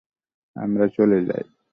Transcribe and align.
আমরা 0.55 0.85
চলে 0.97 1.19
যাই। 1.25 1.43